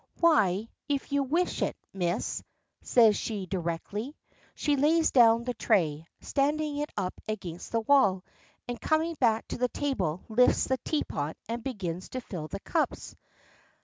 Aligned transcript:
"Why, 0.19 0.67
if 0.89 1.11
you 1.11 1.21
wish 1.21 1.61
it, 1.61 1.77
Miss," 1.93 2.41
says 2.81 3.15
she 3.15 3.45
directly. 3.45 4.15
She 4.55 4.75
lays 4.75 5.11
down 5.11 5.43
the 5.43 5.53
tray, 5.53 6.07
standing 6.21 6.77
it 6.77 6.91
up 6.97 7.13
against 7.27 7.71
the 7.71 7.81
wall, 7.81 8.25
and 8.67 8.81
coming 8.81 9.13
back 9.19 9.47
to 9.49 9.59
the 9.59 9.69
table 9.69 10.23
lifts 10.27 10.63
the 10.65 10.79
teapot 10.83 11.37
and 11.47 11.63
begins 11.63 12.09
to 12.09 12.19
fill 12.19 12.47
the 12.47 12.61
cups. 12.61 13.15